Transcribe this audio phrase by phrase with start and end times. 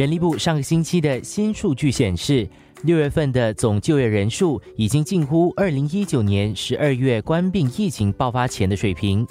[0.00, 2.48] 人力部上个星期的新数据显示，
[2.84, 9.26] 六月份的总就业人数已经近乎二零一九年十二月关闭疫情爆发前的水平。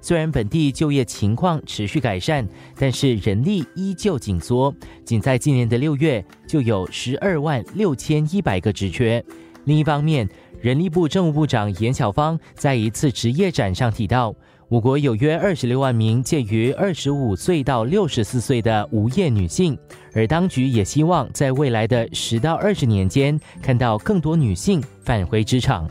[0.00, 2.46] 虽然本地就业情况持续改善，
[2.78, 4.72] 但是人力依旧紧缩。
[5.04, 9.24] 仅在今年的六月，就有十二万六千一百个职缺。
[9.64, 10.28] 另一方面，
[10.60, 14.32] 人力部政务部长严晓芳在一次职业展上提到，
[14.68, 19.76] 我国有约二十六万名介于二十五岁到六十四岁的无业女性，
[20.14, 25.88] 而当局也希望在未来的十到二十年间，看到更多女性返回职场。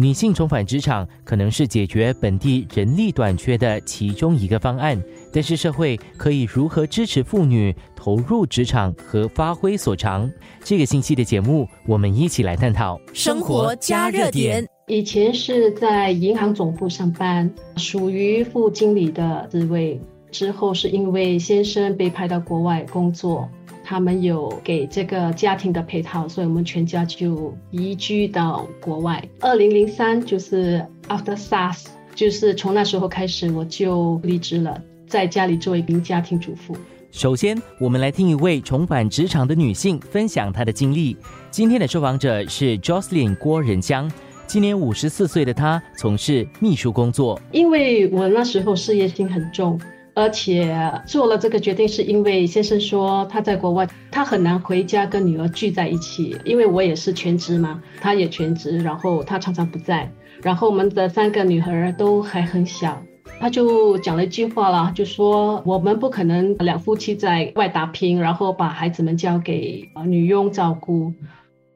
[0.00, 4.96] 女性重返职场可能是解决本地人力短缺的其中一个方案，
[5.32, 10.30] 但是社会可以如何支持妇女投入职场和发挥所长？
[10.62, 14.64] 这个星期的节目，我们一起来探讨生活加热点。
[14.86, 20.00] 以前是在银行总部上班，属于副经理的职位，
[20.30, 23.48] 之后是因为先生被派到国外工作。
[23.84, 29.26] 他们有给这个家庭的配套，所以我们全家就移居到国外。
[29.40, 36.76] 二零零三就是 after SARS，就是从那时候开始我就离职了，在家里做一名家庭主妇。
[37.10, 41.16] 首先，我们来听一位重返职场的女性分享她的经历。
[41.50, 44.12] 今天的受访者是 Jocelyn 郭仁江，
[44.46, 47.40] 今年五十四岁的她从事秘书工作。
[47.52, 49.80] 因为我那时候事业心很重。
[50.18, 56.36] 而且做了这个决定，是因为先生说他在国外，他很难回家跟女儿聚在一起。
[56.44, 60.10] 因为我也是全职嘛，他也全职，然后他常常不在，
[60.42, 63.00] 然后我们的三个女儿都还很小，
[63.38, 71.12] 他就讲了一句话了，就说我们不可能两夫妻在外打拼，然后把孩子们交给女佣照顾。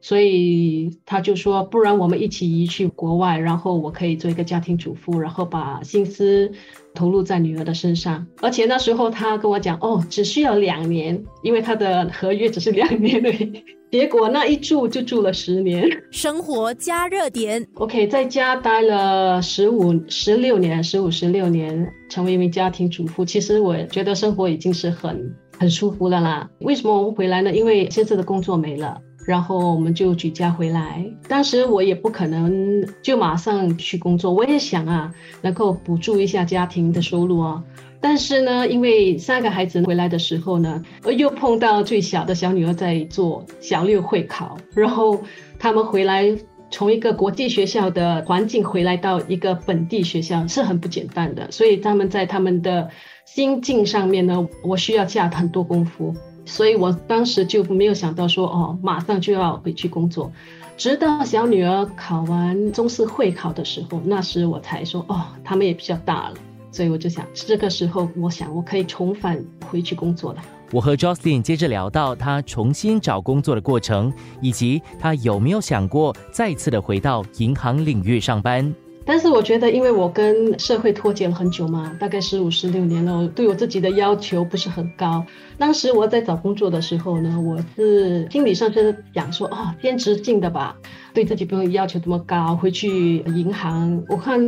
[0.03, 6.51] 所以他就说，不然我们一起移去国外，然后我可以做一个家庭主妇，然后把心思
[6.93, 8.27] 投入在女儿的身上。
[8.41, 13.63] 而且那时候他跟我讲，哦，只需要两年，因为他的合约只是两年已。
[13.89, 15.87] 结果那一住就住了十年。
[16.11, 23.23] 生活加热点，OK，在家待了十五、十六年，十五、十六年，成为一名家庭主妇。
[23.23, 26.49] 其实我觉得生活已经是很很舒服了啦。
[26.59, 27.55] 为什么我们回来呢？
[27.55, 28.99] 因为现在的工作没了。
[29.25, 31.05] 然后我们就举家回来。
[31.27, 37.63] 当时我也不可能就马上去工作，我也想啊，能够补助一下家庭的收入啊。
[38.01, 40.83] 但是呢，因为三个孩子回来的时候呢，
[41.17, 45.21] 又碰到最小的小女儿在做小六会考，然后
[45.57, 46.37] 他们回来
[46.69, 52.89] 从一个国际学校的环境回来到一个本地学校是很不简单的，所以他们在他们的
[53.25, 56.13] 心境上面呢，我需要下很多功夫。
[56.45, 60.31] 所以我当时就没有想到说哦，马上就要回去工作，
[60.77, 66.35] 直到小女儿考完中四会考的时候，那时我才说哦，他们也比较大了，
[66.71, 70.43] 所以我就想这个时候，我想我可以重返回去工作了。
[70.71, 74.11] 我和 Jocelyn 接着聊到她重新找工作的过程，
[74.41, 78.73] 以及她有没有想过再次的回到银行领域上班。
[79.05, 85.25] 但是我觉得，因为我跟社会脱节了很久嘛，大概十五、十六年了，对我自己的要求不是很高。
[85.57, 90.75] 当时我在找工作的时候呢，我是心理上是想说，哦，兼职性的吧，
[91.13, 92.55] 对自己不用要求这么高。
[92.55, 94.39] 回去银行，我看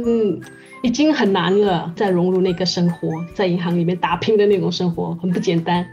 [0.83, 5.85] 已经很难了，再融入那个生活，在银行里面打拼的那种生活，很不简单。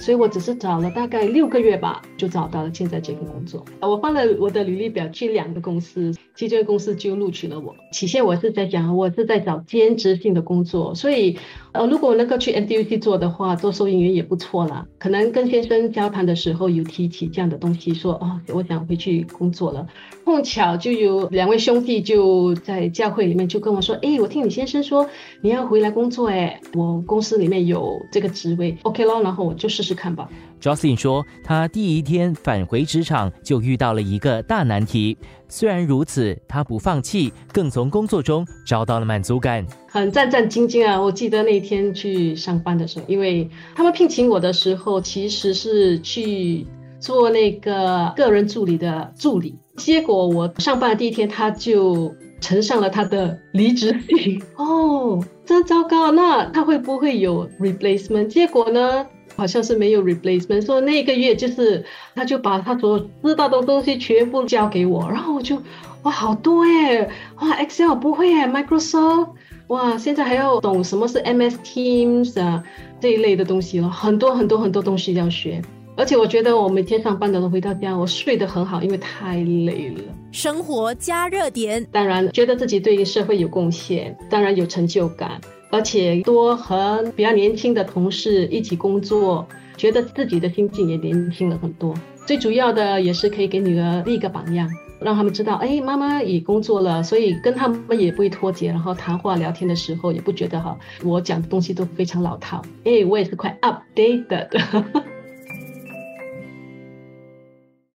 [0.00, 3.64] 所以我只是找了大概六个月吧，就找到了现在这份工作。
[3.80, 7.74] 我放了我的履历表去两个公司，其中公司就录取了我。
[7.90, 11.36] 起先我是在讲，我是在找兼职性的工作，所以
[11.78, 14.84] 呃，如果能够去 NDUC 做的话，做收银员也不错啦。
[14.98, 19.86] 可能跟先生交谈的时候有提起这样的东西，说哦，我想回去工作了。
[20.24, 25.08] 碰巧就有两位兄弟就在教会里面就跟我说，哎，我听你先生说
[25.40, 30.28] 你要回来工作，哎，我公司里面有这个职位，OK 咯，然后我就试试看吧。
[30.60, 35.16] Jocelyn 说，他第一天返回职场就遇到了一个大难题。
[35.46, 39.64] 虽然如此，他不放弃，更从工作中找到了满足感。
[40.00, 41.00] 很战战兢兢啊！
[41.00, 46.66] 我记得那天去上班的时候，因为他们聘请我的时候，其实是去
[47.00, 49.56] 做那个个人助理的助理。
[49.76, 54.42] 结果我上班的第一天，他就呈上了他的离职信。
[54.56, 56.12] 哦，真糟糕！
[56.12, 58.26] 那他会不会有 replacement？
[58.26, 59.06] 结果呢？
[59.36, 61.84] 好像是没有 replacement，说那个月就是
[62.16, 65.56] 他就把他所知道的东西全部交给我，然后我就
[66.02, 67.08] 哇好多哎，
[67.40, 69.30] 哇 Excel 不会哎，Microsoft
[69.66, 72.62] 哇现在还要懂什么是 MS Teams 啊
[73.00, 75.60] 这一类的东西了，很多很多很多东西要学，
[75.96, 80.04] 而且我觉得我每天上班的时候回到家我睡得很好，因为太累了。
[80.32, 85.40] 生活加热点，当然觉得自己对社会有贡献，当然有成就感。
[85.70, 89.46] 而且多和比较年轻的同事一起工作，
[89.76, 91.92] 觉得自己的心境也年轻了很多。
[92.24, 94.66] 最主要的也是可以给女儿立一个榜样。
[95.00, 102.62] 让他们知道，哎，妈妈也工作了，所以跟他们也不会脱节，然后谈话聊天的时候也不觉得哈，我讲的东西都非常老套。
[102.84, 105.07] 哎，我也是快 updated。